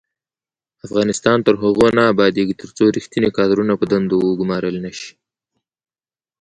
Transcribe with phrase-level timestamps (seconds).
[0.85, 5.11] افغانستان تر هغو نه ابادیږي، ترڅو ریښتیني کادرونه په دندو وګمارل نشي.